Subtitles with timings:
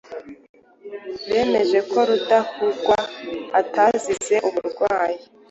[1.29, 2.95] bemeje ko Rudahugwa
[3.59, 5.17] atazize uburwayi.